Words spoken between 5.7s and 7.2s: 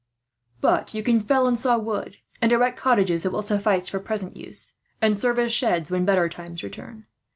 when better times return.